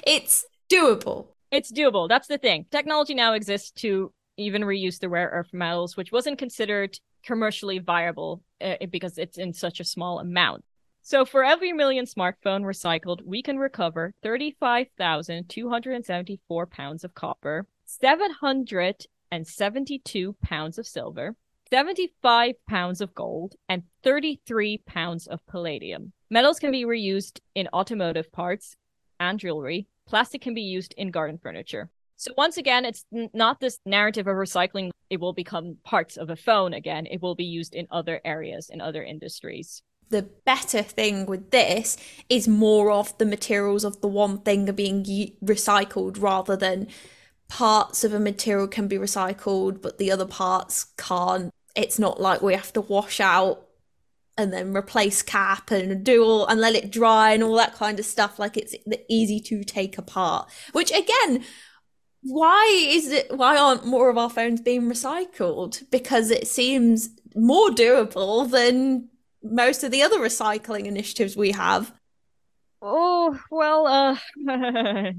[0.06, 1.28] It's doable.
[1.52, 2.10] It's doable.
[2.10, 2.66] That's the thing.
[2.72, 8.44] Technology now exists to even reuse the rare earth metals, which wasn't considered commercially viable
[8.62, 10.64] uh, because it's in such a small amount.
[11.10, 20.78] So for every million smartphone recycled, we can recover 35,274 pounds of copper, 772 pounds
[20.78, 21.38] of silver,
[21.70, 26.12] 75 pounds of gold, and 33 pounds of palladium.
[26.30, 28.76] Metals can be reused in automotive parts
[29.18, 29.88] and jewelry.
[30.06, 31.90] Plastic can be used in garden furniture.
[32.18, 34.90] So once again, it's not this narrative of recycling.
[35.10, 37.06] It will become parts of a phone again.
[37.06, 41.98] It will be used in other areas, in other industries the better thing with this
[42.30, 45.04] is more of the materials of the one thing are being
[45.44, 46.88] recycled rather than
[47.48, 51.52] parts of a material can be recycled but the other parts can't.
[51.76, 53.64] It's not like we have to wash out
[54.38, 58.00] and then replace cap and do all and let it dry and all that kind
[58.00, 58.40] of stuff.
[58.40, 58.76] Like it's
[59.10, 61.44] easy to take apart which again
[62.22, 65.90] why is it why aren't more of our phones being recycled?
[65.92, 69.10] Because it seems more doable than
[69.52, 71.94] most of the other recycling initiatives we have.
[72.82, 74.18] Oh, well, uh,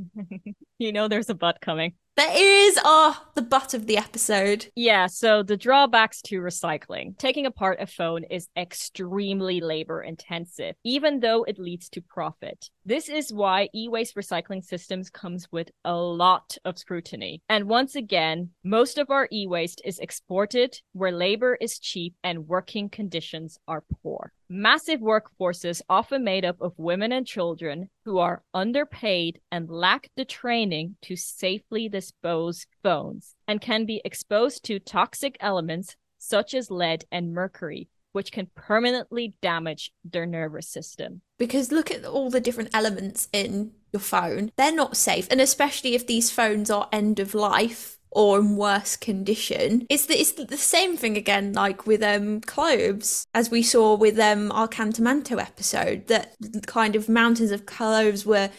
[0.79, 1.95] you know, there's a butt coming.
[2.19, 4.67] There is oh, the butt of the episode.
[4.75, 7.17] Yeah, so the drawbacks to recycling.
[7.17, 12.71] Taking apart a phone is extremely labor intensive, even though it leads to profit.
[12.85, 17.41] This is why e-waste recycling systems comes with a lot of scrutiny.
[17.49, 22.89] And once again, most of our e-waste is exported where labor is cheap and working
[22.89, 24.33] conditions are poor.
[24.49, 30.25] Massive workforces, often made up of women and children, who are underpaid and lack the
[30.25, 30.68] training
[31.03, 37.33] to safely dispose phones and can be exposed to toxic elements such as lead and
[37.33, 41.21] mercury, which can permanently damage their nervous system.
[41.39, 45.29] Because look at all the different elements in your phone, they're not safe.
[45.31, 49.87] And especially if these phones are end of life, or in worse condition.
[49.91, 54.19] It's the, it's the same thing again, like with um cloves, as we saw with
[54.19, 56.35] um our Kantamanto episode, that
[56.67, 58.51] kind of mountains of cloves were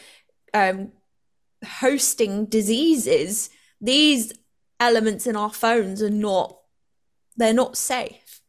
[0.54, 0.92] um
[1.64, 3.50] hosting diseases
[3.82, 4.34] these
[4.80, 6.56] elements in our phones are not
[7.38, 8.42] they're not safe.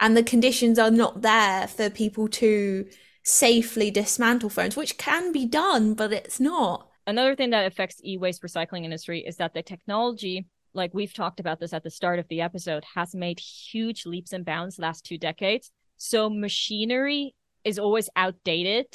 [0.00, 2.86] And the conditions are not there for people to
[3.22, 6.88] safely dismantle phones which can be done but it's not.
[7.06, 11.58] Another thing that affects e-waste recycling industry is that the technology like we've talked about
[11.58, 15.16] this at the start of the episode has made huge leaps and bounds last two
[15.16, 15.70] decades.
[15.96, 17.34] So machinery
[17.64, 18.86] is always outdated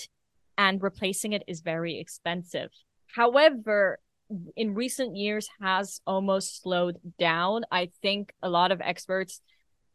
[0.58, 2.70] and replacing it is very expensive
[3.16, 4.00] however
[4.56, 7.64] in recent years has almost slowed down.
[7.72, 9.42] I think a lot of experts,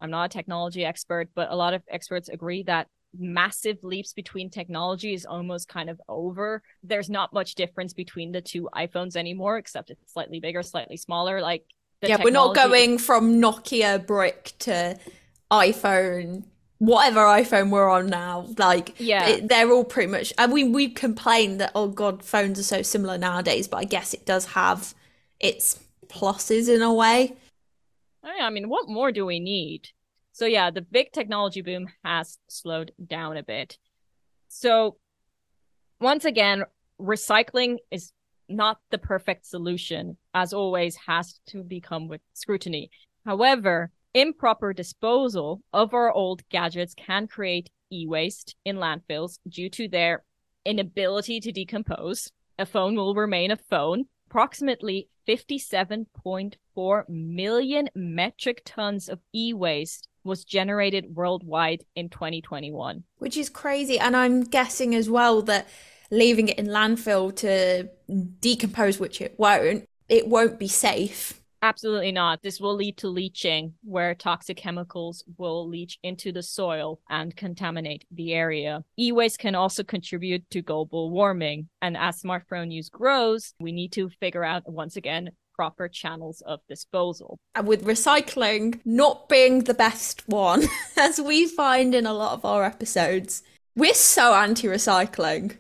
[0.00, 2.88] I'm not a technology expert, but a lot of experts agree that
[3.18, 6.62] massive leaps between technology is almost kind of over.
[6.82, 11.40] There's not much difference between the two iPhones anymore, except it's slightly bigger, slightly smaller.
[11.40, 11.64] Like,
[12.02, 12.24] yeah, technology...
[12.24, 14.98] we're not going from Nokia brick to
[15.50, 16.44] iPhone
[16.78, 20.32] whatever iPhone we're on now, like yeah, it, they're all pretty much.
[20.38, 24.14] I mean, we complain that oh god, phones are so similar nowadays, but I guess
[24.14, 24.94] it does have
[25.40, 27.36] its pluses in a way.
[28.24, 29.88] Oh, I mean, what more do we need?
[30.32, 33.78] So yeah, the big technology boom has slowed down a bit.
[34.48, 34.98] So
[36.00, 36.64] once again,
[37.00, 38.12] recycling is
[38.48, 42.90] not the perfect solution, as always, has to become with scrutiny.
[43.24, 49.88] However, Improper disposal of our old gadgets can create e waste in landfills due to
[49.88, 50.24] their
[50.64, 52.32] inability to decompose.
[52.58, 54.06] A phone will remain a phone.
[54.30, 63.04] Approximately 57.4 million metric tons of e waste was generated worldwide in 2021.
[63.18, 63.98] Which is crazy.
[63.98, 65.68] And I'm guessing as well that
[66.10, 67.90] leaving it in landfill to
[68.40, 72.42] decompose, which it won't, it won't be safe Absolutely not.
[72.42, 78.04] This will lead to leaching, where toxic chemicals will leach into the soil and contaminate
[78.10, 78.84] the area.
[78.98, 81.68] E waste can also contribute to global warming.
[81.82, 86.60] And as smartphone use grows, we need to figure out, once again, proper channels of
[86.68, 87.38] disposal.
[87.54, 90.64] And with recycling not being the best one,
[90.96, 93.42] as we find in a lot of our episodes,
[93.74, 95.56] we're so anti recycling.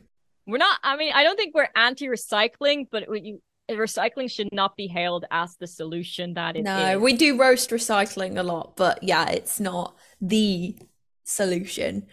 [0.46, 3.40] We're not, I mean, I don't think we're anti recycling, but you,
[3.70, 7.00] recycling should not be hailed as the solution that it no, is.
[7.00, 10.76] we do roast recycling a lot, but yeah, it's not the
[11.24, 12.06] solution.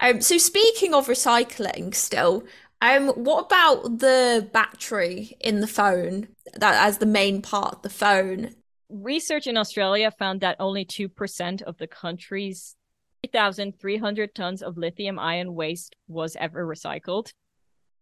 [0.00, 2.44] Um, so speaking of recycling, still,
[2.80, 7.90] um, what about the battery in the phone that as the main part of the
[7.90, 8.54] phone?
[8.88, 12.76] Research in Australia found that only two percent of the country's
[13.22, 17.32] 3,300 tons of lithium ion waste was ever recycled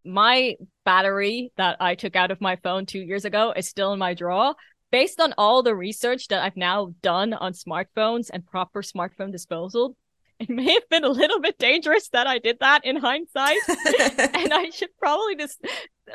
[0.05, 3.99] my battery that I took out of my phone two years ago is still in
[3.99, 4.55] my drawer.
[4.91, 9.97] Based on all the research that I've now done on smartphones and proper smartphone disposal,
[10.41, 13.59] it may have been a little bit dangerous that I did that in hindsight.
[13.69, 15.61] and I should probably just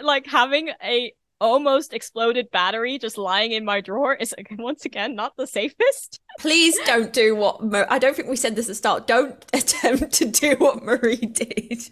[0.02, 1.14] like having a
[1.44, 6.22] almost exploded battery just lying in my drawer is once again not the safest.
[6.40, 9.08] Please don't do what Mo- I don't think we said this at the start.
[9.08, 11.90] Don't attempt to do what Marie did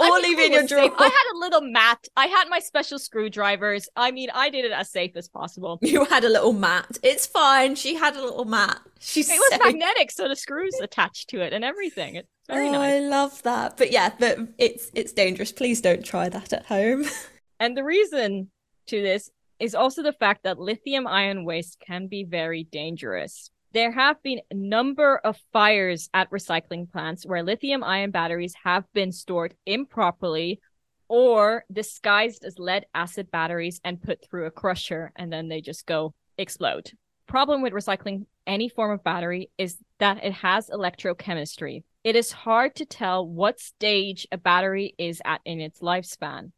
[0.00, 0.84] or leave in your drawer.
[0.84, 0.92] Safe.
[0.98, 2.06] I had a little mat.
[2.16, 3.88] I had my special screwdrivers.
[3.96, 5.78] I mean, I did it as safe as possible.
[5.92, 6.98] You had a little mat.
[7.02, 7.74] It's fine.
[7.74, 8.80] She had a little mat.
[8.98, 9.60] She's it was safe.
[9.62, 12.14] magnetic, so the screws attached to it and everything.
[12.14, 12.94] It's very oh, nice.
[12.94, 13.76] I love that.
[13.76, 15.52] But yeah, but it's it's dangerous.
[15.52, 17.04] Please don't try that at home.
[17.60, 18.50] and the reason
[18.86, 23.92] to this is also the fact that lithium ion waste can be very dangerous there
[23.92, 29.12] have been a number of fires at recycling plants where lithium ion batteries have been
[29.12, 30.60] stored improperly
[31.08, 35.86] or disguised as lead acid batteries and put through a crusher and then they just
[35.86, 36.90] go explode.
[37.26, 41.82] Problem with recycling any form of battery is that it has electrochemistry.
[42.04, 46.52] It is hard to tell what stage a battery is at in its lifespan.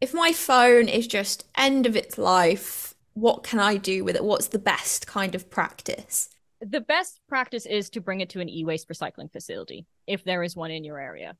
[0.00, 4.24] If my phone is just end of its life, what can I do with it?
[4.24, 6.28] What's the best kind of practice?
[6.62, 10.56] The best practice is to bring it to an e-waste recycling facility if there is
[10.56, 11.36] one in your area.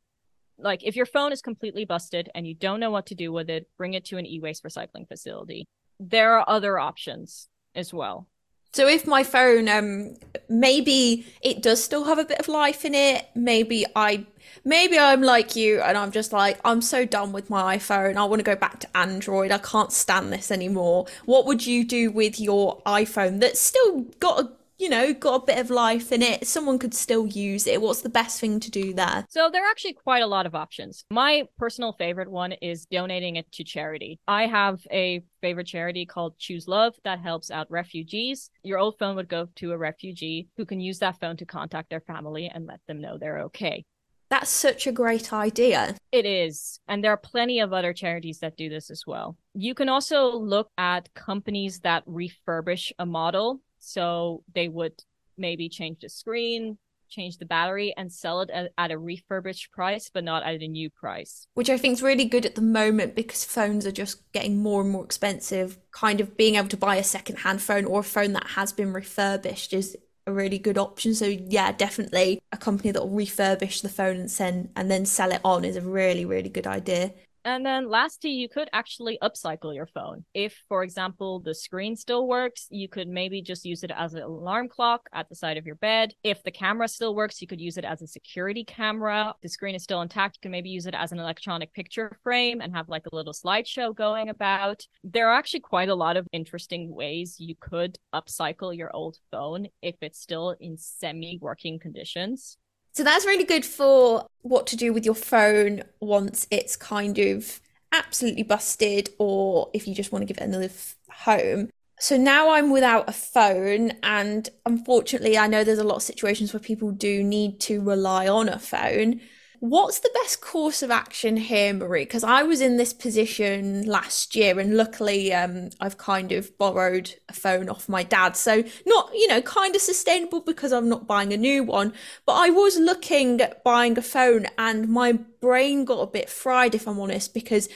[0.58, 3.48] Like if your phone is completely busted and you don't know what to do with
[3.48, 5.66] it, bring it to an e-waste recycling facility.
[6.00, 8.26] There are other options as well.
[8.74, 10.16] So if my phone um
[10.48, 14.26] maybe it does still have a bit of life in it, maybe I
[14.64, 18.16] maybe I'm like you and I'm just like I'm so done with my iPhone.
[18.16, 19.52] I want to go back to Android.
[19.52, 21.06] I can't stand this anymore.
[21.26, 24.50] What would you do with your iPhone that's still got a
[24.82, 26.44] you know, got a bit of life in it.
[26.44, 27.80] Someone could still use it.
[27.80, 29.24] What's the best thing to do there?
[29.30, 31.04] So there are actually quite a lot of options.
[31.08, 34.18] My personal favorite one is donating it to charity.
[34.26, 38.50] I have a favorite charity called Choose Love that helps out refugees.
[38.64, 41.88] Your old phone would go to a refugee who can use that phone to contact
[41.88, 43.84] their family and let them know they're okay.
[44.30, 45.94] That's such a great idea.
[46.10, 46.80] It is.
[46.88, 49.36] And there are plenty of other charities that do this as well.
[49.54, 53.60] You can also look at companies that refurbish a model.
[53.84, 55.02] So they would
[55.36, 56.78] maybe change the screen,
[57.08, 60.88] change the battery and sell it at, a refurbished price, but not at a new
[60.88, 61.46] price.
[61.54, 64.80] Which I think is really good at the moment because phones are just getting more
[64.82, 65.78] and more expensive.
[65.90, 68.92] Kind of being able to buy a second-hand phone or a phone that has been
[68.92, 71.14] refurbished is a really good option.
[71.14, 75.32] So yeah, definitely a company that will refurbish the phone and send and then sell
[75.32, 77.12] it on is a really, really good idea.
[77.44, 80.24] And then lastly, you could actually upcycle your phone.
[80.32, 84.22] If, for example, the screen still works, you could maybe just use it as an
[84.22, 86.14] alarm clock at the side of your bed.
[86.22, 89.34] If the camera still works, you could use it as a security camera.
[89.34, 92.16] If the screen is still intact, you can maybe use it as an electronic picture
[92.22, 94.86] frame and have like a little slideshow going about.
[95.02, 99.68] There are actually quite a lot of interesting ways you could upcycle your old phone
[99.82, 102.56] if it's still in semi working conditions.
[102.92, 107.60] So that's really good for what to do with your phone once it's kind of
[107.92, 111.70] absolutely busted or if you just want to give it another f- home.
[111.98, 116.52] So now I'm without a phone, and unfortunately, I know there's a lot of situations
[116.52, 119.20] where people do need to rely on a phone.
[119.64, 122.02] What's the best course of action here, Marie?
[122.02, 127.14] Because I was in this position last year, and luckily, um, I've kind of borrowed
[127.28, 128.36] a phone off my dad.
[128.36, 131.92] So, not, you know, kind of sustainable because I'm not buying a new one.
[132.26, 136.74] But I was looking at buying a phone, and my brain got a bit fried,
[136.74, 137.68] if I'm honest, because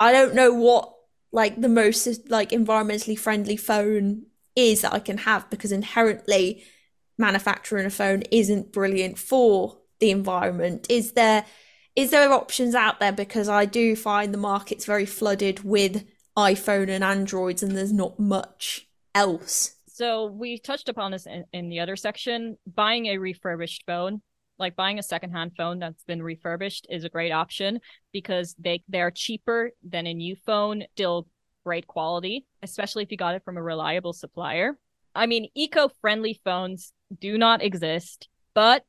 [0.00, 0.92] I don't know what
[1.30, 4.26] like the most like environmentally friendly phone
[4.56, 6.64] is that I can have because inherently
[7.16, 10.86] manufacturing a phone isn't brilliant for the environment?
[10.90, 11.44] Is there
[11.96, 16.04] is there options out there because I do find the market's very flooded with
[16.38, 19.74] iPhone and Androids and there's not much else.
[19.88, 22.56] So we touched upon this in, in the other section.
[22.72, 24.22] Buying a refurbished phone,
[24.56, 27.80] like buying a secondhand phone that's been refurbished is a great option
[28.12, 31.26] because they they're cheaper than a new phone, still
[31.64, 34.78] great quality, especially if you got it from a reliable supplier.
[35.16, 38.84] I mean, eco-friendly phones do not exist, but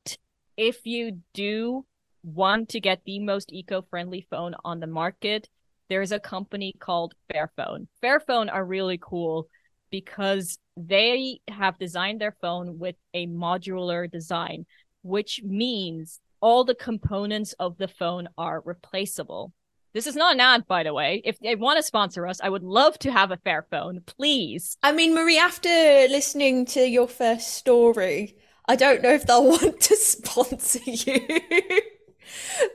[0.59, 1.85] if you do
[2.21, 5.47] want to get the most eco-friendly phone on the market,
[5.87, 7.87] there's a company called Fairphone.
[8.03, 9.47] Fairphone are really cool
[9.89, 14.65] because they have designed their phone with a modular design,
[15.01, 19.53] which means all the components of the phone are replaceable.
[19.93, 21.21] This is not an ad, by the way.
[21.23, 24.77] If they want to sponsor us, I would love to have a Fairphone, please.
[24.83, 28.35] I mean, Marie, after listening to your first story,
[28.69, 31.19] I don't know if they'll want to sponsor you.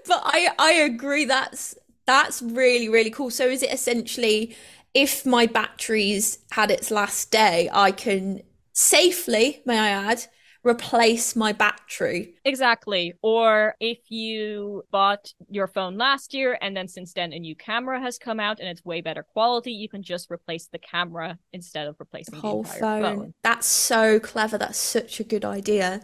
[0.06, 1.76] but I I agree that's
[2.06, 3.30] that's really really cool.
[3.30, 4.56] So is it essentially
[4.92, 8.42] if my batteries had its last day, I can
[8.72, 10.26] safely, may I add,
[10.64, 12.34] replace my battery.
[12.44, 13.14] Exactly.
[13.22, 18.00] Or if you bought your phone last year and then since then a new camera
[18.00, 21.86] has come out and it's way better quality, you can just replace the camera instead
[21.86, 23.02] of replacing the, whole the phone.
[23.02, 23.34] phone.
[23.42, 24.58] That's so clever.
[24.58, 26.00] That's such a good idea.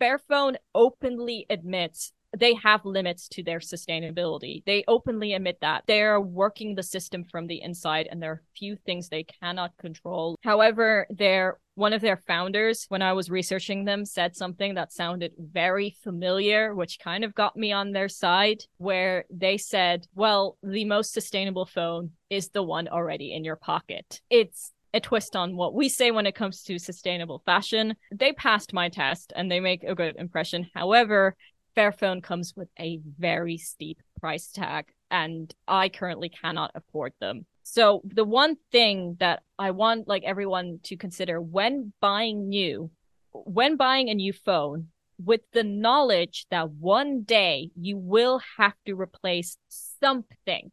[0.00, 4.64] Fairphone openly admits they have limits to their sustainability.
[4.64, 5.84] They openly admit that.
[5.86, 10.36] They're working the system from the inside and there are few things they cannot control.
[10.42, 15.32] However, they're one of their founders, when I was researching them, said something that sounded
[15.38, 20.84] very familiar, which kind of got me on their side, where they said, Well, the
[20.84, 24.20] most sustainable phone is the one already in your pocket.
[24.28, 27.94] It's a twist on what we say when it comes to sustainable fashion.
[28.14, 30.68] They passed my test and they make a good impression.
[30.74, 31.36] However,
[31.76, 37.46] Fairphone comes with a very steep price tag, and I currently cannot afford them.
[37.62, 42.90] So the one thing that I want like everyone to consider when buying new,
[43.32, 44.88] when buying a new phone,
[45.24, 50.70] with the knowledge that one day you will have to replace something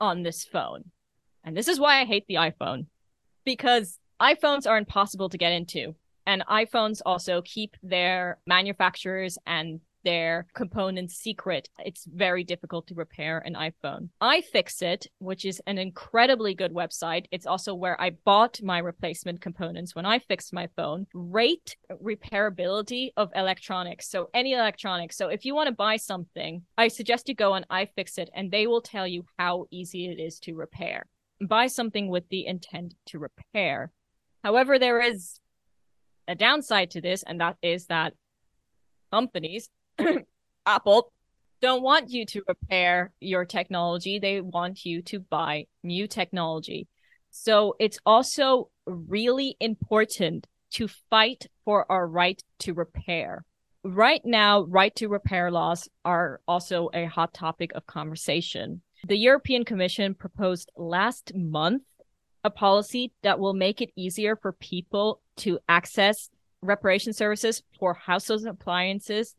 [0.00, 0.84] on this phone.
[1.44, 2.86] And this is why I hate the iPhone
[3.44, 5.94] because iPhones are impossible to get into.
[6.26, 11.68] And iPhones also keep their manufacturers and their components secret.
[11.78, 14.08] It's very difficult to repair an iPhone.
[14.22, 19.94] iFixit, which is an incredibly good website, it's also where I bought my replacement components
[19.94, 24.08] when I fixed my phone, rate repairability of electronics.
[24.08, 25.16] So any electronics.
[25.16, 28.66] So if you want to buy something, I suggest you go on iFixit and they
[28.66, 31.06] will tell you how easy it is to repair.
[31.40, 33.92] Buy something with the intent to repair.
[34.42, 35.40] However, there is
[36.26, 38.14] a downside to this, and that is that
[39.10, 39.68] companies
[40.66, 41.12] Apple
[41.60, 44.18] don't want you to repair your technology.
[44.18, 46.86] They want you to buy new technology.
[47.30, 53.44] So it's also really important to fight for our right to repair.
[53.84, 58.82] Right now, right to repair laws are also a hot topic of conversation.
[59.06, 61.82] The European Commission proposed last month
[62.44, 66.30] a policy that will make it easier for people to access
[66.62, 69.34] reparation services for household appliances,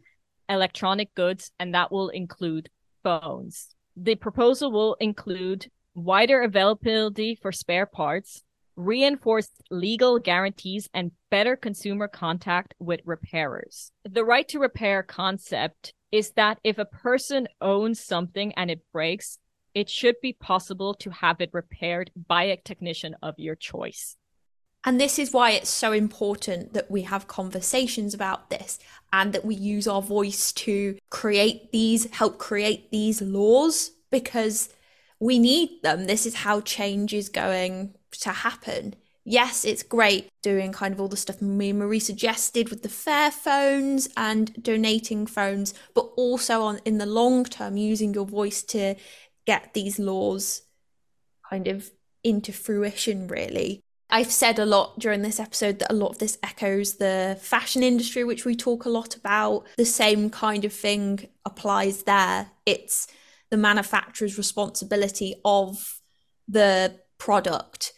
[0.50, 2.70] electronic goods, and that will include
[3.04, 3.76] phones.
[3.96, 8.44] The proposal will include wider availability for spare parts,
[8.76, 13.92] reinforced legal guarantees, and better consumer contact with repairers.
[14.10, 19.38] The right to repair concept is that if a person owns something and it breaks,
[19.74, 24.18] it should be possible to have it repaired by a technician of your choice.
[24.86, 28.80] And this is why it's so important that we have conversations about this
[29.12, 34.70] and that we use our voice to create these, help create these laws because
[35.20, 36.06] we need them.
[36.06, 38.96] This is how change is going to happen.
[39.26, 42.90] Yes, it's great doing kind of all the stuff me and Marie suggested with the
[42.90, 48.64] fair phones and donating phones, but also on in the long term using your voice
[48.64, 48.96] to
[49.46, 50.64] get these laws
[51.48, 51.92] kind of
[52.24, 53.84] into fruition really.
[54.12, 57.84] I've said a lot during this episode that a lot of this echoes the fashion
[57.84, 59.68] industry, which we talk a lot about.
[59.78, 62.50] The same kind of thing applies there.
[62.66, 63.08] It's
[63.52, 66.02] the manufacturer's responsibility of
[66.48, 67.94] the product,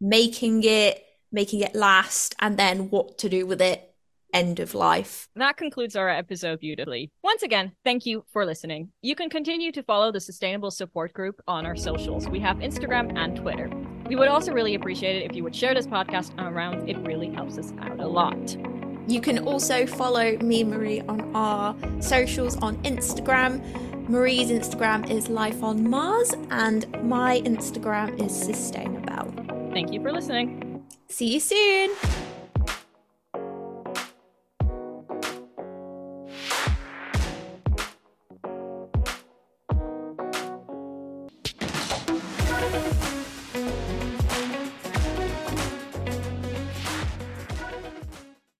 [0.00, 3.90] making it, making it last, and then what to do with it
[4.32, 5.28] end of life.
[5.36, 7.10] That concludes our episode beautifully.
[7.22, 8.90] Once again, thank you for listening.
[9.02, 12.26] You can continue to follow the Sustainable Support Group on our socials.
[12.26, 13.70] We have Instagram and Twitter.
[14.12, 16.86] We would also really appreciate it if you would share this podcast around.
[16.86, 18.54] It really helps us out a lot.
[19.08, 23.62] You can also follow me, Marie, on our socials on Instagram.
[24.10, 29.32] Marie's Instagram is Life on Mars, and my Instagram is Sustainable.
[29.72, 30.84] Thank you for listening.
[31.08, 31.92] See you soon.